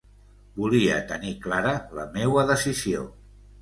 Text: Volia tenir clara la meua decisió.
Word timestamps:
Volia 0.61 0.95
tenir 1.13 1.35
clara 1.45 1.77
la 2.01 2.09
meua 2.19 2.51
decisió. 2.57 3.09